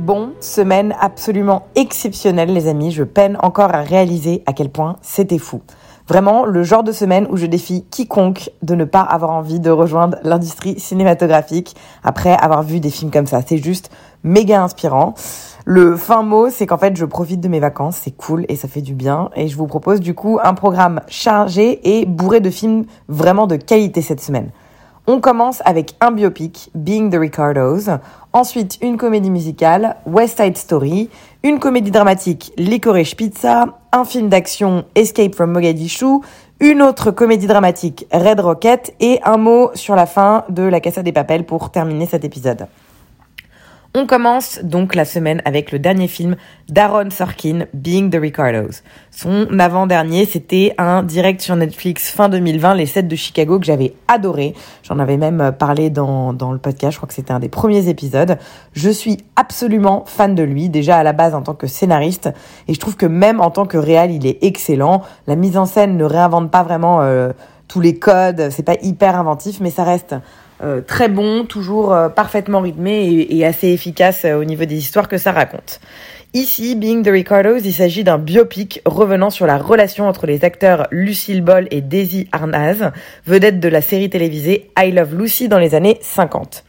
[0.00, 5.38] Bon, semaine absolument exceptionnelle les amis, je peine encore à réaliser à quel point c'était
[5.38, 5.60] fou.
[6.06, 9.70] Vraiment le genre de semaine où je défie quiconque de ne pas avoir envie de
[9.70, 13.40] rejoindre l'industrie cinématographique après avoir vu des films comme ça.
[13.46, 13.90] C'est juste
[14.22, 15.14] méga inspirant.
[15.66, 18.68] Le fin mot, c'est qu'en fait, je profite de mes vacances, c'est cool et ça
[18.68, 19.28] fait du bien.
[19.34, 23.56] Et je vous propose du coup un programme chargé et bourré de films vraiment de
[23.56, 24.50] qualité cette semaine.
[25.10, 27.88] On commence avec un biopic, Being the Ricardos.
[28.32, 31.08] Ensuite, une comédie musicale, West Side Story.
[31.42, 33.78] Une comédie dramatique, Licorice Pizza.
[33.90, 36.20] Un film d'action, Escape from Mogadishu.
[36.60, 38.94] Une autre comédie dramatique, Red Rocket.
[39.00, 42.66] Et un mot sur la fin de La Casa des Papels pour terminer cet épisode.
[43.94, 46.36] On commence donc la semaine avec le dernier film
[46.68, 48.82] d'Aaron Sorkin, Being the Ricardos.
[49.10, 53.94] Son avant-dernier, c'était un direct sur Netflix fin 2020, Les 7 de Chicago, que j'avais
[54.06, 54.52] adoré.
[54.82, 57.88] J'en avais même parlé dans, dans le podcast, je crois que c'était un des premiers
[57.88, 58.36] épisodes.
[58.74, 62.28] Je suis absolument fan de lui, déjà à la base en tant que scénariste,
[62.68, 65.00] et je trouve que même en tant que réal, il est excellent.
[65.26, 67.32] La mise en scène ne réinvente pas vraiment euh,
[67.68, 70.14] tous les codes, c'est pas hyper inventif, mais ça reste
[70.62, 74.76] euh, très bon, toujours euh, parfaitement rythmé et, et assez efficace euh, au niveau des
[74.76, 75.80] histoires que ça raconte.
[76.34, 80.86] Ici, Being the Ricardos, il s'agit d'un biopic revenant sur la relation entre les acteurs
[80.90, 82.90] Lucille Ball et Daisy Arnaz,
[83.26, 86.64] vedettes de la série télévisée I Love Lucy dans les années 50.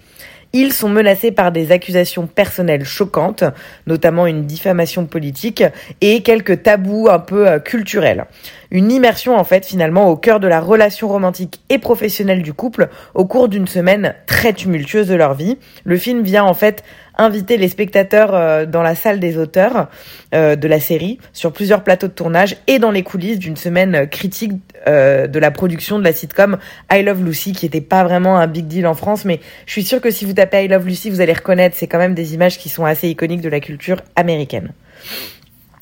[0.51, 3.43] Ils sont menacés par des accusations personnelles choquantes,
[3.85, 5.63] notamment une diffamation politique
[6.01, 8.25] et quelques tabous un peu euh, culturels.
[8.71, 12.89] Une immersion en fait finalement au cœur de la relation romantique et professionnelle du couple
[13.15, 15.57] au cours d'une semaine très tumultueuse de leur vie.
[15.85, 16.83] Le film vient en fait
[17.17, 19.89] inviter les spectateurs euh, dans la salle des auteurs
[20.33, 24.07] euh, de la série, sur plusieurs plateaux de tournage et dans les coulisses d'une semaine
[24.07, 24.53] critique
[24.87, 26.57] euh, de la production de la sitcom
[26.91, 29.83] I Love Lucy, qui était pas vraiment un big deal en France, mais je suis
[29.83, 32.33] sûre que si vous tapez I Love Lucy, vous allez reconnaître, c'est quand même des
[32.33, 34.71] images qui sont assez iconiques de la culture américaine.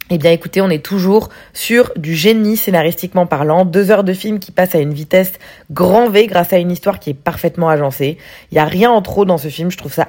[0.10, 4.40] Eh bien écoutez, on est toujours sur du génie scénaristiquement parlant, deux heures de film
[4.40, 5.34] qui passent à une vitesse
[5.70, 8.18] grand V grâce à une histoire qui est parfaitement agencée.
[8.50, 10.08] Il n'y a rien en trop dans ce film, je trouve ça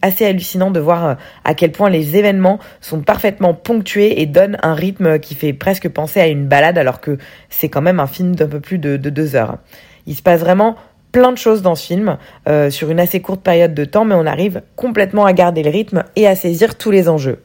[0.00, 4.56] assez hallucinant de voir euh, à quel point les événements sont parfaitement ponctués et donnent
[4.62, 7.18] un rythme qui fait presque penser à une balade alors que
[7.50, 9.58] c'est quand même un film d'un peu plus de, de deux heures.
[10.06, 10.76] Il se passe vraiment
[11.12, 12.16] plein de choses dans ce film
[12.48, 15.70] euh, sur une assez courte période de temps, mais on arrive complètement à garder le
[15.70, 17.42] rythme et à saisir tous les enjeux.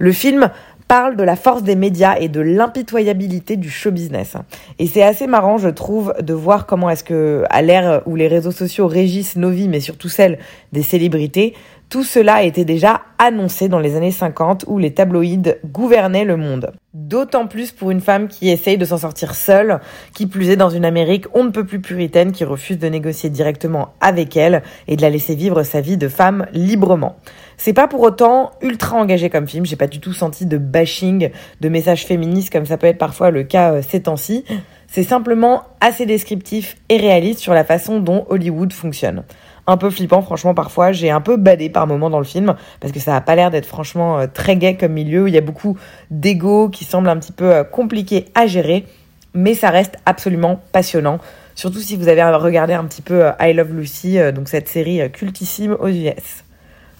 [0.00, 0.50] Le film
[0.90, 4.34] parle de la force des médias et de l'impitoyabilité du show business.
[4.80, 8.26] Et c'est assez marrant, je trouve, de voir comment est-ce que, à l'ère où les
[8.26, 10.40] réseaux sociaux régissent nos vies, mais surtout celles
[10.72, 11.54] des célébrités,
[11.90, 16.72] tout cela était déjà annoncé dans les années 50 où les tabloïds gouvernaient le monde.
[16.94, 19.80] D'autant plus pour une femme qui essaye de s'en sortir seule,
[20.14, 23.28] qui plus est dans une Amérique on ne peut plus puritaine qui refuse de négocier
[23.28, 27.16] directement avec elle et de la laisser vivre sa vie de femme librement.
[27.56, 31.30] C'est pas pour autant ultra engagé comme film, j'ai pas du tout senti de bashing,
[31.60, 34.44] de messages féministes comme ça peut être parfois le cas euh, ces temps-ci.
[34.86, 39.24] C'est simplement assez descriptif et réaliste sur la façon dont Hollywood fonctionne
[39.70, 40.92] un peu flippant franchement parfois.
[40.92, 43.50] J'ai un peu badé par moments dans le film parce que ça a pas l'air
[43.50, 45.78] d'être franchement euh, très gay comme milieu il y a beaucoup
[46.10, 48.86] d'ego qui semble un petit peu euh, compliqué à gérer.
[49.32, 51.18] Mais ça reste absolument passionnant.
[51.54, 55.10] Surtout si vous avez regardé un petit peu euh, I Love Lucy donc cette série
[55.12, 56.44] cultissime aux US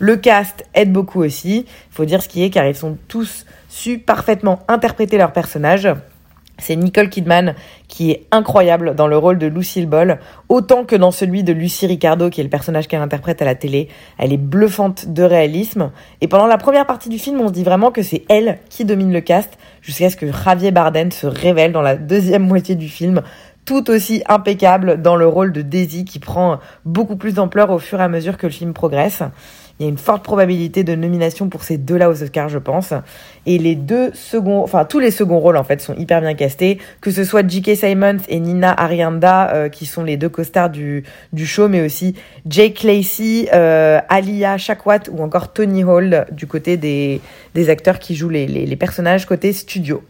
[0.01, 1.67] le cast aide beaucoup aussi.
[1.91, 5.89] Faut dire ce qui est car ils sont tous su parfaitement interpréter leurs personnages
[6.61, 7.55] c'est Nicole Kidman
[7.89, 11.87] qui est incroyable dans le rôle de Lucille Ball, autant que dans celui de Lucy
[11.87, 13.89] Ricardo, qui est le personnage qu'elle interprète à la télé.
[14.19, 15.91] Elle est bluffante de réalisme.
[16.21, 18.85] Et pendant la première partie du film, on se dit vraiment que c'est elle qui
[18.85, 22.89] domine le cast, jusqu'à ce que Javier Bardem se révèle dans la deuxième moitié du
[22.89, 23.23] film,
[23.65, 28.01] tout aussi impeccable dans le rôle de Daisy, qui prend beaucoup plus d'ampleur au fur
[28.01, 29.23] et à mesure que le film progresse.
[29.81, 32.93] Il y a une forte probabilité de nomination pour ces deux-là aux Oscars, je pense.
[33.47, 36.77] Et les deux seconds, enfin tous les seconds rôles en fait sont hyper bien castés,
[37.01, 37.77] que ce soit J.K.
[37.77, 42.15] Simons et Nina Arianda euh, qui sont les deux co-stars du, du show, mais aussi
[42.45, 47.23] Jake Lacey, euh, Alia Shakwat ou encore Tony Hall du côté des,
[47.55, 50.03] des acteurs qui jouent les, les, les personnages côté studio.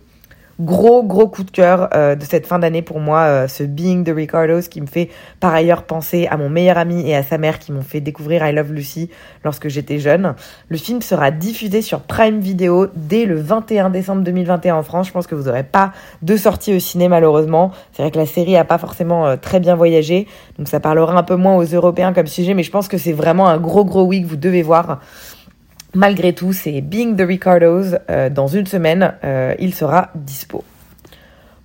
[0.61, 4.05] Gros, gros coup de cœur euh, de cette fin d'année pour moi, euh, ce Being
[4.05, 5.09] the Ricardos qui me fait
[5.41, 8.47] par ailleurs penser à mon meilleur ami et à sa mère qui m'ont fait découvrir
[8.47, 9.09] I Love Lucy
[9.43, 10.35] lorsque j'étais jeune.
[10.69, 15.07] Le film sera diffusé sur Prime Video dès le 21 décembre 2021 en France.
[15.07, 17.71] Je pense que vous n'aurez pas de sortie au ciné malheureusement.
[17.93, 20.27] C'est vrai que la série a pas forcément euh, très bien voyagé,
[20.59, 23.13] donc ça parlera un peu moins aux Européens comme sujet, mais je pense que c'est
[23.13, 25.01] vraiment un gros, gros oui que vous devez voir.
[25.95, 27.97] Malgré tout, c'est Being the Ricardos.
[28.11, 30.63] Euh, dans une semaine, euh, il sera dispo.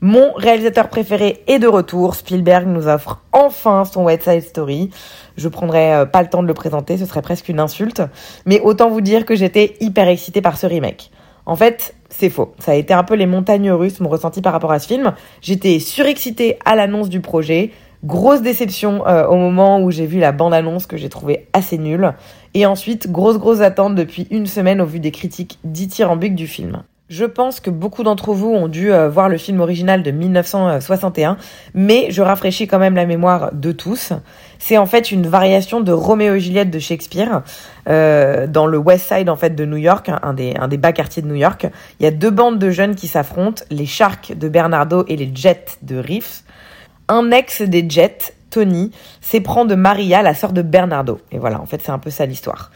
[0.01, 2.15] Mon réalisateur préféré est de retour.
[2.15, 4.89] Spielberg nous offre enfin son West Side Story.
[5.37, 8.01] Je prendrai euh, pas le temps de le présenter, ce serait presque une insulte.
[8.45, 11.11] Mais autant vous dire que j'étais hyper excitée par ce remake.
[11.45, 12.55] En fait, c'est faux.
[12.59, 15.13] Ça a été un peu les montagnes russes, mon ressenti par rapport à ce film.
[15.41, 17.71] J'étais surexcitée à l'annonce du projet.
[18.05, 22.13] Grosse déception euh, au moment où j'ai vu la bande-annonce que j'ai trouvé assez nulle.
[22.53, 26.83] Et ensuite, grosse grosse attente depuis une semaine au vu des critiques dithyrambiques du film.
[27.09, 31.37] Je pense que beaucoup d'entre vous ont dû euh, voir le film original de 1961,
[31.73, 34.13] mais je rafraîchis quand même la mémoire de tous.
[34.59, 37.41] C'est en fait une variation de Roméo et Juliette de Shakespeare
[37.89, 40.93] euh, dans le West Side en fait de New York, un des, un des bas
[40.93, 41.67] quartiers de New York.
[41.99, 45.31] Il y a deux bandes de jeunes qui s'affrontent, les Sharks de Bernardo et les
[45.33, 46.44] Jets de Reeves.
[47.07, 48.91] Un ex des Jets, Tony,
[49.21, 51.19] s'éprend de Maria, la sœur de Bernardo.
[51.31, 52.71] Et voilà, en fait, c'est un peu ça l'histoire.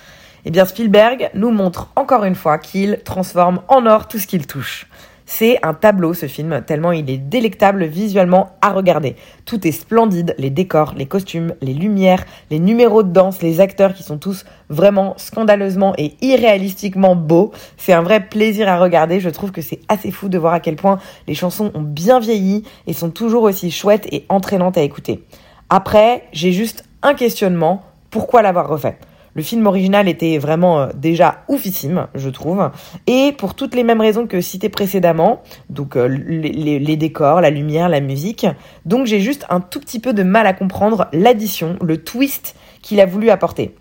[0.46, 4.46] Eh bien, Spielberg nous montre encore une fois qu'il transforme en or tout ce qu'il
[4.46, 4.88] touche.
[5.32, 9.16] C'est un tableau ce film, tellement il est délectable visuellement à regarder.
[9.46, 13.94] Tout est splendide, les décors, les costumes, les lumières, les numéros de danse, les acteurs
[13.94, 17.52] qui sont tous vraiment scandaleusement et irréalistiquement beaux.
[17.78, 20.60] C'est un vrai plaisir à regarder, je trouve que c'est assez fou de voir à
[20.60, 20.98] quel point
[21.28, 25.24] les chansons ont bien vieilli et sont toujours aussi chouettes et entraînantes à écouter.
[25.70, 28.98] Après, j'ai juste un questionnement, pourquoi l'avoir refait?
[29.40, 32.72] Le film original était vraiment euh, déjà oufissime, je trouve.
[33.08, 37.50] Et pour toutes les mêmes raisons que citées précédemment, donc euh, les, les, décors, la
[37.50, 38.46] lumière, la musique.
[38.84, 43.00] Donc j'ai juste un tout petit peu de mal à comprendre l'addition, le twist qu'il
[43.00, 43.76] a voulu apporter.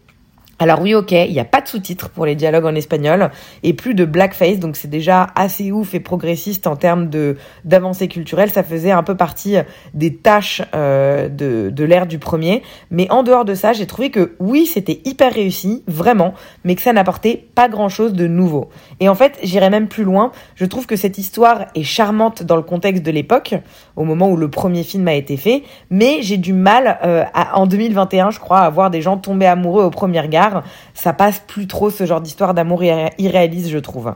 [0.61, 3.31] Alors oui, ok, il n'y a pas de sous-titres pour les dialogues en espagnol
[3.63, 8.09] et plus de blackface, donc c'est déjà assez ouf et progressiste en termes de d'avancée
[8.09, 8.51] culturelle.
[8.51, 9.57] Ça faisait un peu partie
[9.95, 12.63] des tâches euh, de, de l'ère du premier.
[12.91, 16.35] Mais en dehors de ça, j'ai trouvé que oui, c'était hyper réussi, vraiment,
[16.65, 18.69] mais que ça n'apportait pas grand-chose de nouveau.
[18.99, 20.33] Et en fait, j'irais même plus loin.
[20.57, 23.55] Je trouve que cette histoire est charmante dans le contexte de l'époque,
[23.95, 27.57] au moment où le premier film a été fait, mais j'ai du mal euh, à,
[27.61, 30.48] en 2021, je crois, à voir des gens tomber amoureux au premier regard
[30.95, 34.15] ça passe plus trop ce genre d'histoire d'amour irréaliste, je trouve.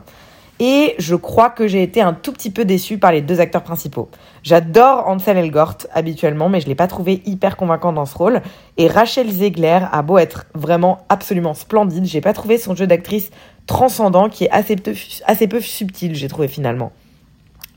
[0.59, 3.63] Et je crois que j'ai été un tout petit peu déçue par les deux acteurs
[3.63, 4.09] principaux.
[4.43, 8.41] J'adore Ansel Elgort habituellement, mais je l'ai pas trouvé hyper convaincant dans ce rôle.
[8.77, 13.31] Et Rachel Zegler a beau être vraiment absolument splendide, j'ai pas trouvé son jeu d'actrice
[13.65, 16.91] transcendant qui est assez peu subtil, j'ai trouvé finalement.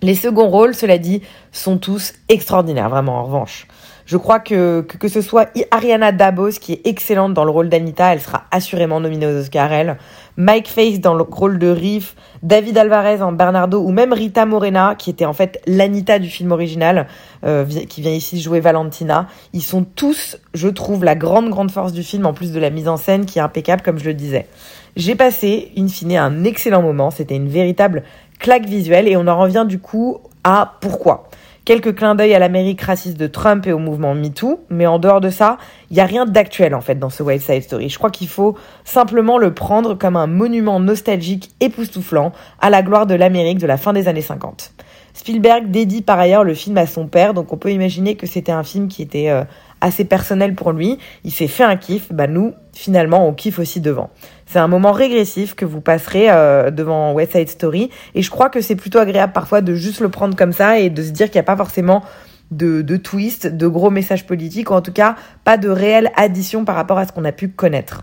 [0.02, 3.66] Les seconds rôles, cela dit, sont tous extraordinaires, vraiment en revanche.
[4.06, 8.12] Je crois que, que, ce soit Ariana Dabos qui est excellente dans le rôle d'Anita,
[8.12, 9.98] elle sera assurément nominée aux Oscars elle.
[10.36, 12.14] Mike Face dans le rôle de Riff,
[12.44, 16.52] David Alvarez en Bernardo ou même Rita Morena qui était en fait l'Anita du film
[16.52, 17.08] original
[17.44, 19.26] euh, qui vient ici jouer Valentina.
[19.52, 22.70] Ils sont tous, je trouve, la grande grande force du film en plus de la
[22.70, 24.46] mise en scène qui est impeccable comme je le disais.
[24.94, 27.10] J'ai passé, in fine, un excellent moment.
[27.10, 28.04] C'était une véritable
[28.38, 31.28] claque visuelle et on en revient du coup à pourquoi.
[31.66, 35.20] Quelques clins d'œil à l'Amérique raciste de Trump et au mouvement MeToo, mais en dehors
[35.20, 35.58] de ça,
[35.90, 37.88] il n'y a rien d'actuel en fait dans ce West Side Story.
[37.88, 42.30] Je crois qu'il faut simplement le prendre comme un monument nostalgique époustouflant
[42.60, 44.74] à la gloire de l'Amérique de la fin des années 50.
[45.14, 48.52] Spielberg dédie par ailleurs le film à son père, donc on peut imaginer que c'était
[48.52, 49.42] un film qui était euh,
[49.86, 50.98] assez personnel pour lui.
[51.24, 54.10] Il s'est fait un kiff, bah nous, finalement, on kiffe aussi devant.
[54.46, 58.50] C'est un moment régressif que vous passerez euh, devant West Side Story, et je crois
[58.50, 61.26] que c'est plutôt agréable parfois de juste le prendre comme ça et de se dire
[61.26, 62.02] qu'il n'y a pas forcément
[62.50, 66.64] de, de twist, de gros messages politiques, ou en tout cas pas de réelle addition
[66.64, 68.02] par rapport à ce qu'on a pu connaître.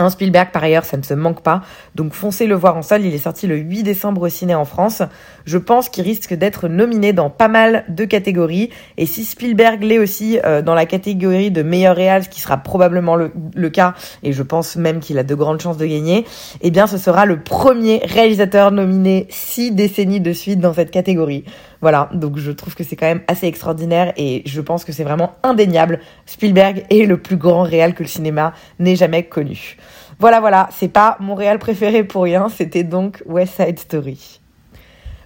[0.00, 1.62] Un Spielberg, par ailleurs, ça ne se manque pas.
[1.96, 3.04] Donc foncez le voir en salle.
[3.04, 5.02] Il est sorti le 8 décembre au ciné en France.
[5.48, 8.68] Je pense qu'il risque d'être nominé dans pas mal de catégories.
[8.98, 12.58] Et si Spielberg l'est aussi euh, dans la catégorie de meilleur réal, ce qui sera
[12.58, 16.26] probablement le, le cas, et je pense même qu'il a de grandes chances de gagner,
[16.60, 21.44] eh bien ce sera le premier réalisateur nominé six décennies de suite dans cette catégorie.
[21.80, 25.02] Voilà, donc je trouve que c'est quand même assez extraordinaire et je pense que c'est
[25.02, 26.00] vraiment indéniable.
[26.26, 29.78] Spielberg est le plus grand réal que le cinéma n'ait jamais connu.
[30.18, 34.40] Voilà, voilà, c'est pas mon réal préféré pour rien, c'était donc West Side Story.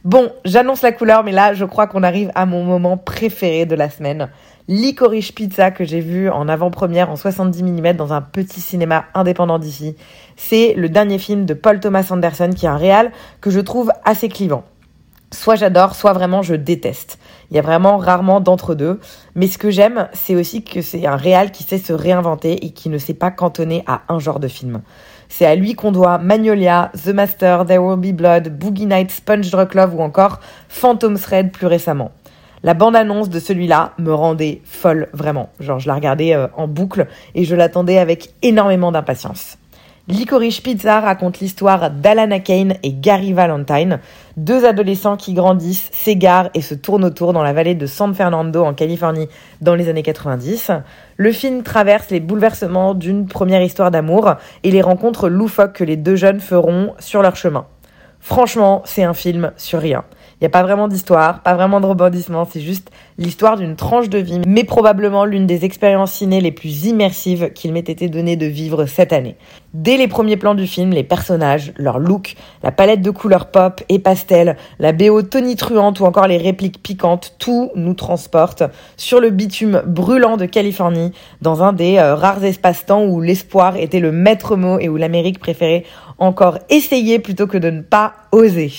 [0.04, 3.76] Bon, j'annonce la couleur, mais là, je crois qu'on arrive à mon moment préféré de
[3.76, 4.30] la semaine.
[4.66, 9.60] Licorice Pizza que j'ai vu en avant-première en 70 mm dans un petit cinéma indépendant
[9.60, 9.94] d'ici.
[10.36, 13.92] C'est le dernier film de Paul Thomas Anderson qui est un réal que je trouve
[14.04, 14.64] assez clivant.
[15.30, 17.20] soit j'adore, soit vraiment je déteste.
[17.52, 18.98] Il y a vraiment rarement d'entre-deux.
[19.36, 22.70] Mais ce que j'aime, c'est aussi que c'est un réal qui sait se réinventer et
[22.70, 24.82] qui ne s'est pas cantonné à un genre de film.
[25.34, 29.50] C'est à lui qu'on doit Magnolia, The Master, There Will Be Blood, Boogie Nights, Sponge
[29.50, 32.10] Drug Love ou encore Phantom Thread plus récemment.
[32.62, 35.48] La bande-annonce de celui-là me rendait folle, vraiment.
[35.58, 39.56] Genre, je la regardais euh, en boucle et je l'attendais avec énormément d'impatience.
[40.08, 44.00] Licorice Pizza raconte l'histoire d'Alana Kane et Gary Valentine,
[44.36, 48.64] deux adolescents qui grandissent, s'égarent et se tournent autour dans la vallée de San Fernando
[48.64, 49.28] en Californie
[49.60, 50.72] dans les années 90.
[51.16, 55.96] Le film traverse les bouleversements d'une première histoire d'amour et les rencontres loufoques que les
[55.96, 57.66] deux jeunes feront sur leur chemin.
[58.18, 60.02] Franchement, c'est un film sur rien.
[60.42, 64.08] Il n'y a pas vraiment d'histoire, pas vraiment de rebondissement, c'est juste l'histoire d'une tranche
[64.08, 68.34] de vie, mais probablement l'une des expériences ciné les plus immersives qu'il m'ait été donné
[68.34, 69.36] de vivre cette année.
[69.72, 72.34] Dès les premiers plans du film, les personnages, leur look,
[72.64, 77.36] la palette de couleurs pop et pastel, la BO tonitruante ou encore les répliques piquantes,
[77.38, 78.64] tout nous transporte
[78.96, 84.00] sur le bitume brûlant de Californie, dans un des euh, rares espaces-temps où l'espoir était
[84.00, 85.84] le maître mot et où l'Amérique préférait
[86.18, 88.72] encore essayer plutôt que de ne pas oser.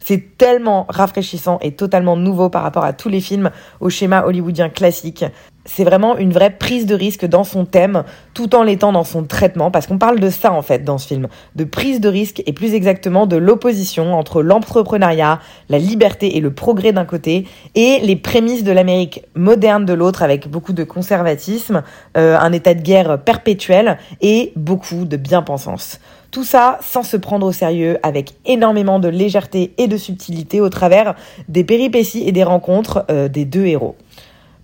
[0.00, 4.70] C'est tellement rafraîchissant et totalement nouveau par rapport à tous les films au schéma hollywoodien
[4.70, 5.24] classique.
[5.66, 8.02] C'est vraiment une vraie prise de risque dans son thème,
[8.32, 11.06] tout en l'étant dans son traitement, parce qu'on parle de ça en fait dans ce
[11.06, 15.38] film, de prise de risque et plus exactement de l'opposition entre l'entrepreneuriat,
[15.68, 20.22] la liberté et le progrès d'un côté, et les prémices de l'Amérique moderne de l'autre,
[20.22, 21.82] avec beaucoup de conservatisme,
[22.16, 26.00] euh, un état de guerre perpétuel et beaucoup de bien-pensance.
[26.30, 30.68] Tout ça sans se prendre au sérieux, avec énormément de légèreté et de subtilité au
[30.68, 31.16] travers
[31.48, 33.96] des péripéties et des rencontres euh, des deux héros.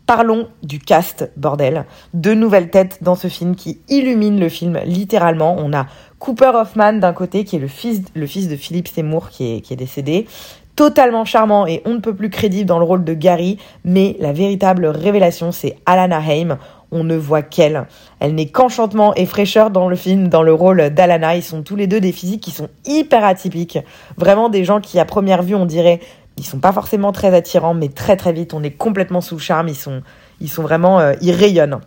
[0.06, 1.84] Parlons du cast, bordel.
[2.14, 5.56] Deux nouvelles têtes dans ce film qui illuminent le film littéralement.
[5.58, 5.86] On a
[6.20, 9.60] Cooper Hoffman d'un côté, qui est le fils, le fils de Philippe Seymour, qui est,
[9.60, 10.28] qui est décédé.
[10.76, 14.32] Totalement charmant et on ne peut plus crédible dans le rôle de Gary, mais la
[14.32, 16.58] véritable révélation, c'est Alana Haim
[16.92, 17.86] on ne voit qu'elle.
[18.20, 21.36] Elle, n'est qu'enchantement et fraîcheur dans le film, dans le rôle d'Alana.
[21.36, 23.78] Ils sont tous les deux des physiques qui sont hyper atypiques.
[24.16, 26.00] Vraiment des gens qui, à première vue, on dirait,
[26.36, 29.40] ils sont pas forcément très attirants, mais très très vite, on est complètement sous le
[29.40, 29.68] charme.
[29.68, 30.02] Ils sont,
[30.40, 31.80] ils sont vraiment, euh, ils rayonnent.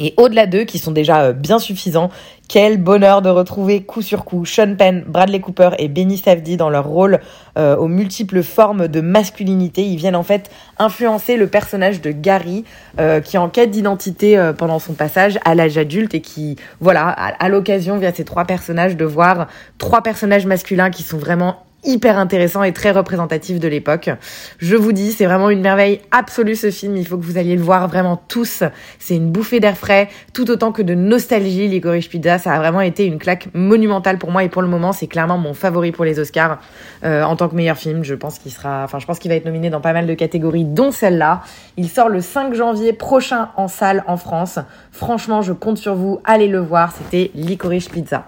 [0.00, 2.10] Et au-delà d'eux, qui sont déjà euh, bien suffisants,
[2.48, 6.70] quel bonheur de retrouver coup sur coup Sean Penn, Bradley Cooper et Benny Safdie dans
[6.70, 7.20] leur rôle
[7.58, 9.82] euh, aux multiples formes de masculinité.
[9.82, 12.64] Ils viennent en fait influencer le personnage de Gary,
[13.00, 17.08] euh, qui est en quête d'identité pendant son passage à l'âge adulte et qui, voilà,
[17.08, 22.18] à l'occasion via ces trois personnages de voir trois personnages masculins qui sont vraiment hyper
[22.18, 24.10] intéressant et très représentatif de l'époque.
[24.58, 26.96] Je vous dis, c'est vraiment une merveille absolue ce film.
[26.96, 28.64] Il faut que vous alliez le voir vraiment tous.
[28.98, 31.68] C'est une bouffée d'air frais, tout autant que de nostalgie.
[31.68, 34.92] Licorice Pizza, ça a vraiment été une claque monumentale pour moi et pour le moment,
[34.92, 36.58] c'est clairement mon favori pour les Oscars
[37.04, 38.02] euh, en tant que meilleur film.
[38.02, 40.14] Je pense qu'il sera, enfin, je pense qu'il va être nominé dans pas mal de
[40.14, 41.42] catégories, dont celle-là.
[41.76, 44.58] Il sort le 5 janvier prochain en salle en France.
[44.90, 46.20] Franchement, je compte sur vous.
[46.24, 46.92] Allez le voir.
[46.92, 48.24] C'était Licorice Pizza.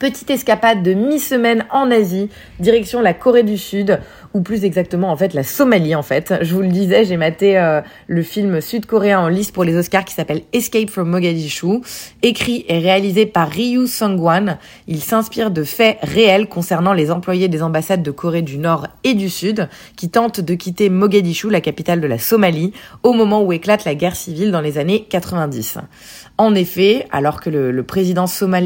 [0.00, 4.00] Petite escapade de mi-semaine en Asie, direction la Corée du Sud,
[4.34, 6.34] ou plus exactement en fait la Somalie en fait.
[6.42, 10.04] Je vous le disais, j'ai maté euh, le film sud-coréen en liste pour les Oscars
[10.04, 11.80] qui s'appelle Escape from Mogadishu,
[12.22, 14.58] écrit et réalisé par Ryu Sungwan.
[14.86, 19.14] Il s'inspire de faits réels concernant les employés des ambassades de Corée du Nord et
[19.14, 22.72] du Sud qui tentent de quitter Mogadishu, la capitale de la Somalie,
[23.02, 25.78] au moment où éclate la guerre civile dans les années 90.
[26.38, 28.24] En effet, alors que le, président,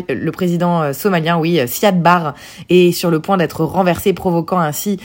[0.08, 2.34] le président euh, somalien, oui, euh, Siad Barre,
[2.68, 5.00] est sur le point d'être renversé, provoquant ainsi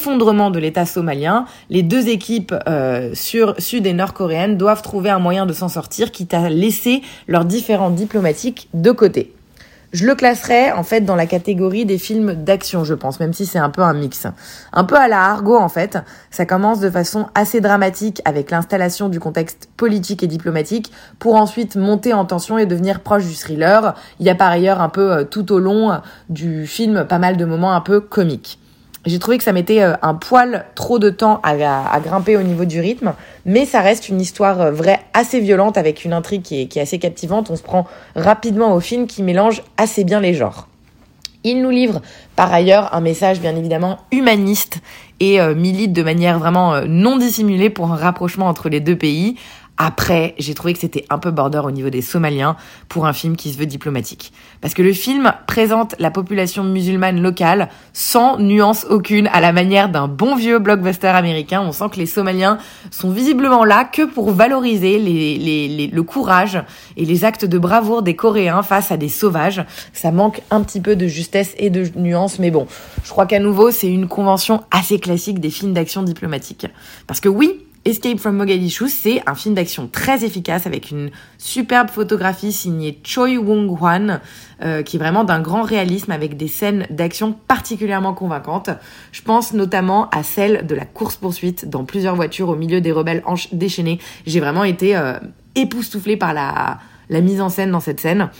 [0.00, 5.44] l'effondrement de l'État somalien, les deux équipes euh, sud et nord-coréennes doivent trouver un moyen
[5.44, 9.34] de s'en sortir, quitte à laisser leurs différents diplomatiques de côté.
[9.92, 13.44] Je le classerais en fait dans la catégorie des films d'action, je pense, même si
[13.44, 14.26] c'est un peu un mix.
[14.72, 15.98] Un peu à la Argo en fait.
[16.30, 21.76] Ça commence de façon assez dramatique avec l'installation du contexte politique et diplomatique pour ensuite
[21.76, 23.94] monter en tension et devenir proche du thriller.
[24.18, 27.36] Il y a par ailleurs un peu euh, tout au long du film pas mal
[27.36, 28.59] de moments un peu comiques.
[29.06, 32.66] J'ai trouvé que ça mettait euh, un poil trop de temps à, grimper au niveau
[32.66, 33.14] du rythme,
[33.46, 36.98] mais ça reste une histoire euh, vraie assez violente avec une intrigue qui est, assez
[36.98, 37.50] captivante.
[37.50, 40.68] On se prend rapidement au film qui mélange assez bien les genres.
[41.44, 42.02] Il nous livre
[42.36, 44.80] par ailleurs un message bien évidemment humaniste
[45.20, 49.36] et euh, milite de manière vraiment non dissimulée pour un rapprochement entre les deux pays,
[49.82, 52.54] Après, j'ai trouvé que c'était un peu border au niveau des Somaliens
[52.90, 54.30] pour un film qui se veut diplomatique.
[54.60, 59.88] Parce que le film présente la population musulmane locale sans nuance aucune à la manière
[59.88, 61.62] d'un bon vieux blockbuster américain.
[61.62, 62.58] On sent que les Somaliens
[62.90, 66.62] sont visiblement là que pour valoriser le courage
[66.98, 69.64] et les actes de bravoure des Coréens face à des sauvages.
[69.94, 72.66] Ça manque un petit peu de justesse et de nuance, mais bon,
[73.02, 76.66] je crois qu'à nouveau, c'est une convention assez classique des films d'action diplomatique.
[77.06, 81.90] Parce que oui, Escape from Mogadishu, c'est un film d'action très efficace avec une superbe
[81.90, 84.20] photographie signée Choi Wong-hwan,
[84.62, 88.70] euh, qui est vraiment d'un grand réalisme avec des scènes d'action particulièrement convaincantes.
[89.10, 93.24] Je pense notamment à celle de la course-poursuite dans plusieurs voitures au milieu des rebelles
[93.50, 93.98] déchaînés.
[94.24, 95.18] J'ai vraiment été euh,
[95.56, 96.78] époustouflée par la,
[97.08, 98.30] la mise en scène dans cette scène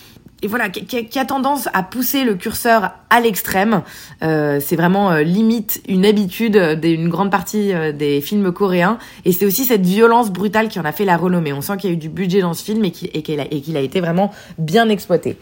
[0.42, 3.82] et voilà, qui, a tendance à pousser le curseur à l'extrême.
[4.22, 8.98] Euh, c'est vraiment euh, limite une habitude d'une grande partie euh, des films coréens.
[9.26, 11.52] Et c'est aussi cette violence brutale qui en a fait la renommée.
[11.52, 13.80] On sent qu'il y a eu du budget dans ce film et qu'il a, a
[13.82, 15.36] été vraiment bien exploité.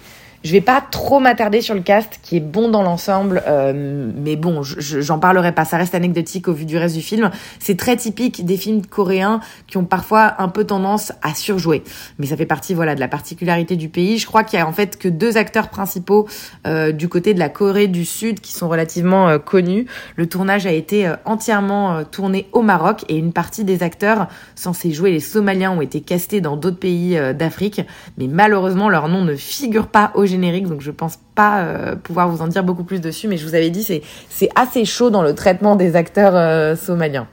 [0.45, 4.37] Je vais pas trop m'attarder sur le cast qui est bon dans l'ensemble, euh, mais
[4.37, 5.64] bon, j'en parlerai pas.
[5.64, 7.30] Ça reste anecdotique au vu du reste du film.
[7.59, 11.83] C'est très typique des films coréens qui ont parfois un peu tendance à surjouer,
[12.21, 14.18] mais ça fait partie voilà de la particularité du pays.
[14.18, 16.28] Je crois qu'il y a en fait que deux acteurs principaux
[16.68, 19.87] euh, du côté de la Corée du Sud qui sont relativement euh, connus.
[20.14, 25.11] Le tournage a été entièrement tourné au Maroc et une partie des acteurs censés jouer
[25.11, 27.80] les Somaliens ont été castés dans d'autres pays d'Afrique,
[28.18, 32.28] mais malheureusement leur nom ne figure pas au générique, donc je pense pas euh, pouvoir
[32.28, 35.23] vous en dire beaucoup plus dessus, mais je vous avais dit, c'est, assez chaud dans
[35.23, 37.26] le traitement des acteurs euh, somaliens.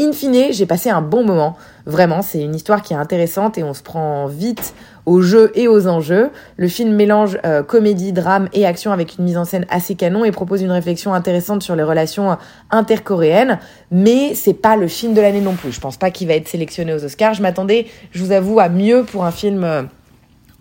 [0.00, 1.56] In fine, j'ai passé un bon moment.
[1.84, 4.74] Vraiment, c'est une histoire qui est intéressante et on se prend vite
[5.04, 6.30] aux jeux et aux enjeux.
[6.56, 10.24] Le film mélange euh, comédie, drame et action avec une mise en scène assez canon
[10.24, 12.38] et propose une réflexion intéressante sur les relations
[12.70, 13.58] intercoréennes.
[13.90, 15.72] Mais c'est pas le film de l'année non plus.
[15.72, 17.34] Je pense pas qu'il va être sélectionné aux Oscars.
[17.34, 19.88] Je m'attendais, je vous avoue, à mieux pour un film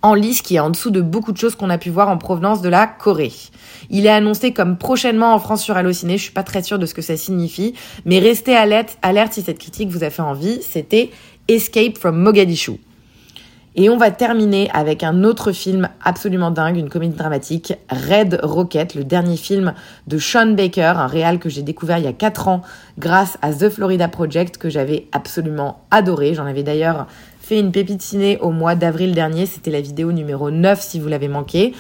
[0.02, 2.18] en lice qui est en dessous de beaucoup de choses qu'on a pu voir en
[2.18, 3.32] provenance de la Corée.
[3.90, 6.86] Il est annoncé comme prochainement en France sur Allociné, je suis pas très sûre de
[6.86, 7.74] ce que ça signifie,
[8.06, 8.98] mais restez alerte,
[9.32, 11.12] si cette critique vous a fait envie, c'était
[11.48, 12.80] Escape from Mogadishu.
[13.74, 18.96] Et on va terminer avec un autre film absolument dingue, une comédie dramatique, Red Rocket,
[18.96, 19.74] le dernier film
[20.08, 22.64] de Sean Baker, un réal que j'ai découvert il y a 4 ans
[23.00, 26.34] grâce à The Florida Project que j'avais absolument adoré.
[26.34, 27.08] J'en avais d'ailleurs
[27.60, 29.46] une pépite ciné au mois d'avril dernier.
[29.46, 31.74] C'était la vidéo numéro 9 si vous l'avez manqué.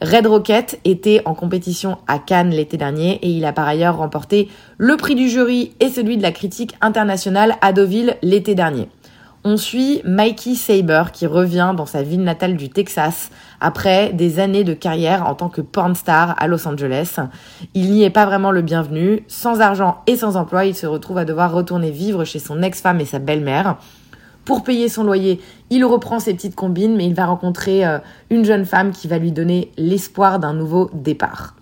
[0.00, 4.48] Red Rocket était en compétition à Cannes l'été dernier et il a par ailleurs remporté
[4.76, 8.88] le prix du jury et celui de la critique internationale à Deauville l'été dernier.
[9.44, 14.64] On suit Mikey Saber qui revient dans sa ville natale du Texas après des années
[14.64, 17.18] de carrière en tant que porn star à Los Angeles.
[17.74, 19.24] Il n'y est pas vraiment le bienvenu.
[19.28, 23.00] Sans argent et sans emploi, il se retrouve à devoir retourner vivre chez son ex-femme
[23.00, 23.78] et sa belle-mère.
[24.48, 27.98] Pour payer son loyer, il reprend ses petites combines, mais il va rencontrer euh,
[28.30, 31.54] une jeune femme qui va lui donner l'espoir d'un nouveau départ.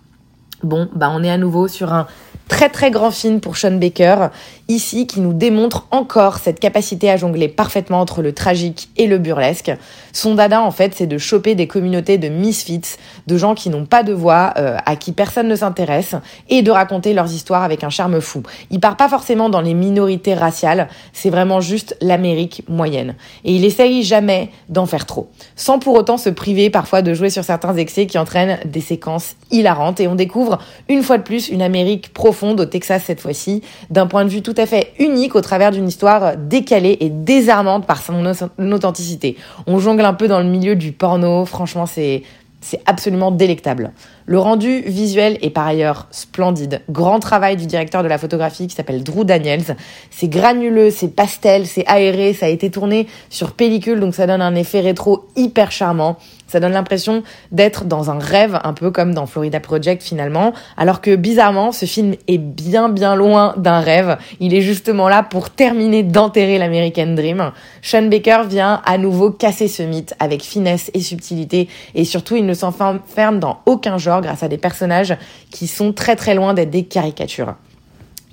[0.63, 2.07] Bon, bah on est à nouveau sur un
[2.49, 4.29] très très grand film pour Sean Baker,
[4.69, 9.19] ici qui nous démontre encore cette capacité à jongler parfaitement entre le tragique et le
[9.19, 9.73] burlesque.
[10.13, 13.85] Son dada en fait c'est de choper des communautés de misfits, de gens qui n'ont
[13.85, 16.15] pas de voix, euh, à qui personne ne s'intéresse,
[16.49, 18.43] et de raconter leurs histoires avec un charme fou.
[18.71, 23.17] Il part pas forcément dans les minorités raciales, c'est vraiment juste l'Amérique moyenne.
[23.45, 27.31] Et il essaye jamais d'en faire trop, sans pour autant se priver parfois de jouer
[27.31, 31.49] sur certains excès qui entraînent des séquences hilarantes, et on découvre une fois de plus
[31.49, 35.35] une Amérique profonde au Texas cette fois-ci, d'un point de vue tout à fait unique
[35.35, 38.25] au travers d'une histoire décalée et désarmante par son
[38.73, 39.37] authenticité.
[39.67, 42.23] On jongle un peu dans le milieu du porno, franchement c'est
[42.63, 43.93] c'est absolument délectable.
[44.25, 46.81] Le rendu visuel est par ailleurs splendide.
[46.91, 49.77] Grand travail du directeur de la photographie qui s'appelle Drew Daniels.
[50.11, 54.43] C'est granuleux, c'est pastel, c'est aéré, ça a été tourné sur pellicule donc ça donne
[54.43, 56.17] un effet rétro hyper charmant.
[56.47, 61.01] Ça donne l'impression d'être dans un rêve, un peu comme dans Florida Project finalement, alors
[61.01, 64.17] que bizarrement, ce film est bien bien loin d'un rêve.
[64.41, 67.53] Il est justement là pour terminer d'enterrer l'American Dream.
[67.83, 72.47] Sean Baker vient à nouveau casser ce mythe avec finesse et subtilité, et surtout il
[72.47, 75.17] ne s'enferme dans aucun genre grâce à des personnages
[75.51, 77.55] qui sont très très loin d'être des caricatures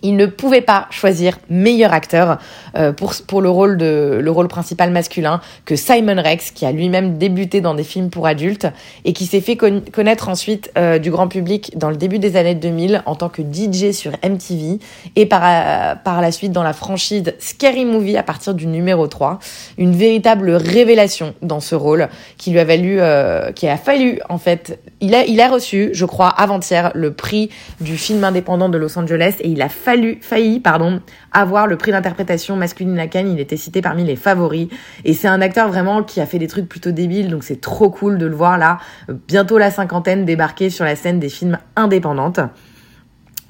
[0.04, 2.38] il ne pouvait pas choisir meilleur acteur
[2.76, 6.72] euh, pour, pour le, rôle de, le rôle principal masculin que Simon Rex, qui a
[6.72, 8.68] lui-même débuté dans des films pour adultes
[9.06, 12.54] et qui s'est fait connaître ensuite euh, du grand public dans le début des années
[12.54, 14.80] 2000 en tant que DJ sur MTV
[15.16, 19.08] et par, euh, par la suite dans la franchise Scary Movie à partir du numéro
[19.08, 19.40] 3.
[19.78, 23.00] Une véritable révélation dans ce rôle qui lui a valu,
[23.56, 27.50] qui a fallu en fait, il a, il a reçu, je crois, avant-hier le prix
[27.80, 31.02] du film indépendant de Los Angeles et il a fallu failli pardon,
[31.32, 33.32] avoir le prix d'interprétation masculine à Cannes.
[33.32, 34.68] Il était cité parmi les favoris.
[35.06, 37.90] Et c'est un acteur vraiment qui a fait des trucs plutôt débiles, donc c'est trop
[37.90, 38.80] cool de le voir là,
[39.28, 42.40] bientôt la cinquantaine, débarquer sur la scène des films indépendantes.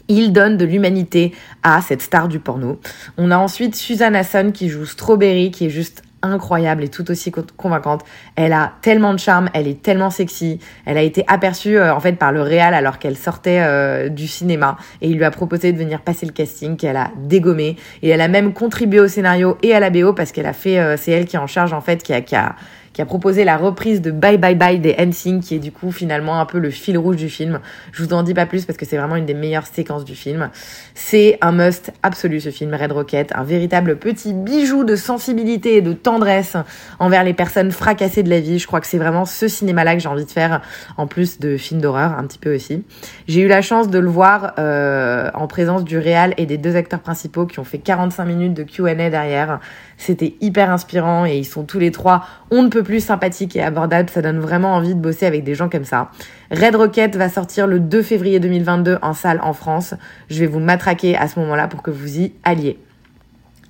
[0.10, 2.80] Il donne de l'humanité à cette star du porno.
[3.18, 7.32] On a ensuite Susan Hasson qui joue Strawberry, qui est juste incroyable et tout aussi
[7.32, 8.04] convaincante.
[8.36, 10.60] Elle a tellement de charme, elle est tellement sexy.
[10.86, 14.28] Elle a été aperçue euh, en fait par le réal alors qu'elle sortait euh, du
[14.28, 18.10] cinéma et il lui a proposé de venir passer le casting qu'elle a dégommé et
[18.10, 20.98] elle a même contribué au scénario et à la BO parce qu'elle a fait euh,
[20.98, 22.56] c'est elle qui est en charge en fait qui a, qui a
[22.94, 25.92] qui a proposé la reprise de Bye Bye Bye des NSYNC, qui est du coup
[25.92, 27.60] finalement un peu le fil rouge du film.
[27.92, 30.16] Je vous en dis pas plus parce que c'est vraiment une des meilleures séquences du
[30.16, 30.50] film.
[30.94, 35.82] C'est un must absolu ce film Red Rocket, un véritable petit bijou de sensibilité et
[35.82, 36.56] de tendresse
[37.00, 38.60] envers les personnes fracassées de la vie.
[38.60, 40.62] Je crois que c'est vraiment ce cinéma-là que j'ai envie de faire,
[40.98, 42.84] en plus de films d'horreur un petit peu aussi.
[43.28, 46.76] J'ai eu la chance de le voir euh, en présence du réal et des deux
[46.76, 49.60] acteurs principaux qui ont fait 45 minutes de Q&A derrière.
[49.98, 53.64] C'était hyper inspirant et ils sont tous les trois on ne peut plus sympathiques et
[53.64, 54.10] abordables.
[54.10, 56.12] Ça donne vraiment envie de bosser avec des gens comme ça.
[56.52, 59.96] Red Rocket va sortir le 2 février 2022 en salle en France.
[60.30, 62.78] Je vais vous matraquer à ce moment-là pour que vous y alliez.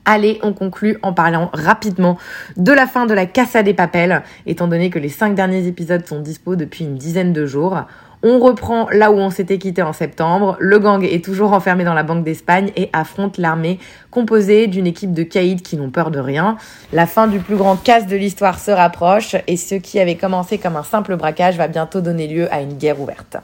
[0.06, 2.18] Allez, on conclut en parlant rapidement
[2.58, 6.06] de la fin de la Casa des Papels, étant donné que les cinq derniers épisodes
[6.06, 7.86] sont dispo depuis une dizaine de jours.
[8.26, 10.56] On reprend là où on s'était quitté en septembre.
[10.62, 13.80] Le gang est toujours enfermé dans la Banque d'Espagne et affronte l'armée
[14.12, 16.56] composée d'une équipe de caïds qui n'ont peur de rien.
[16.94, 20.58] La fin du plus grand casse de l'histoire se rapproche et ce qui avait commencé
[20.58, 23.36] comme un simple braquage va bientôt donner lieu à une guerre ouverte.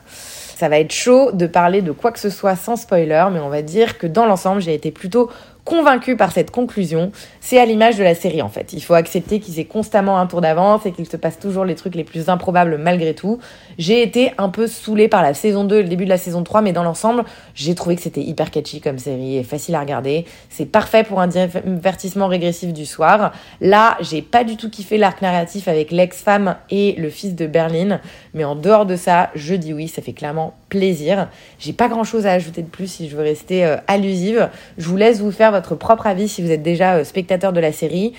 [0.59, 3.47] Ça va être chaud de parler de quoi que ce soit sans spoiler, mais on
[3.47, 5.29] va dire que dans l'ensemble, j'ai été plutôt
[5.63, 7.11] convaincu par cette conclusion.
[7.41, 8.73] C'est à l'image de la série en fait.
[8.73, 11.75] Il faut accepter qu'ils aient constamment un tour d'avance et qu'il se passe toujours les
[11.75, 13.39] trucs les plus improbables malgré tout.
[13.77, 16.43] J'ai été un peu saoulée par la saison 2 et le début de la saison
[16.43, 17.23] 3, mais dans l'ensemble,
[17.55, 20.25] j'ai trouvé que c'était hyper catchy comme série et facile à regarder.
[20.49, 23.31] C'est parfait pour un divertissement régressif du soir.
[23.61, 27.99] Là, j'ai pas du tout kiffé l'arc narratif avec l'ex-femme et le fils de Berlin,
[28.33, 31.29] mais en dehors de ça, je dis oui, ça fait clairement plaisir.
[31.59, 34.49] J'ai pas grand chose à ajouter de plus si je veux rester euh, allusive.
[34.77, 37.59] Je vous laisse vous faire votre propre avis si vous êtes déjà euh, spectateur de
[37.59, 38.13] la série.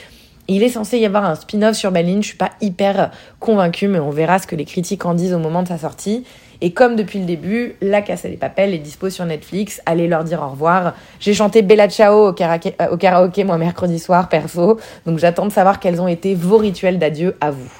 [0.49, 4.01] Il est censé y avoir un spin-off sur Berlin, je suis pas hyper convaincue, mais
[4.01, 6.25] on verra ce que les critiques en disent au moment de sa sortie.
[6.61, 10.25] Et comme depuis le début, La Casa des Papels est dispo sur Netflix, allez leur
[10.25, 10.95] dire au revoir.
[11.21, 15.47] J'ai chanté Bella Ciao au karaoké, euh, au karaoké moi mercredi soir perso, donc j'attends
[15.47, 17.71] de savoir quels ont été vos rituels d'adieu à vous.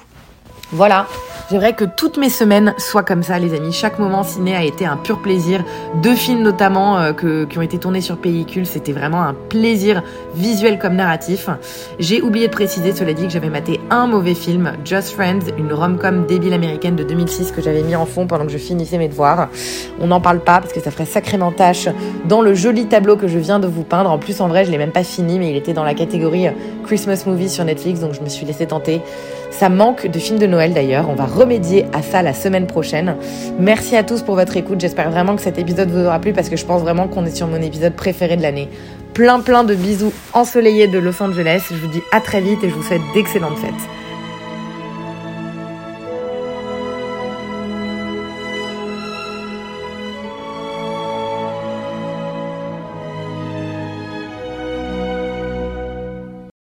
[0.71, 1.05] Voilà,
[1.51, 3.73] J'aimerais que toutes mes semaines soient comme ça, les amis.
[3.73, 5.65] Chaque moment ciné a été un pur plaisir.
[6.01, 10.01] Deux films notamment euh, qui ont été tournés sur pellicule, c'était vraiment un plaisir
[10.33, 11.49] visuel comme narratif.
[11.99, 15.73] J'ai oublié de préciser, cela dit, que j'avais maté un mauvais film, Just Friends, une
[15.73, 19.09] rom-com débile américaine de 2006 que j'avais mis en fond pendant que je finissais mes
[19.09, 19.49] devoirs.
[19.99, 21.89] On n'en parle pas parce que ça ferait sacrément tâche
[22.29, 24.09] dans le joli tableau que je viens de vous peindre.
[24.09, 26.47] En plus, en vrai, je l'ai même pas fini, mais il était dans la catégorie
[26.85, 29.01] Christmas Movie sur Netflix, donc je me suis laissé tenter.
[29.51, 31.09] Ça manque de films de Noël d'ailleurs.
[31.09, 33.15] On va remédier à ça la semaine prochaine.
[33.59, 34.81] Merci à tous pour votre écoute.
[34.81, 37.35] J'espère vraiment que cet épisode vous aura plu parce que je pense vraiment qu'on est
[37.35, 38.69] sur mon épisode préféré de l'année.
[39.13, 41.63] Plein plein de bisous ensoleillés de Los Angeles.
[41.69, 44.00] Je vous dis à très vite et je vous souhaite d'excellentes fêtes.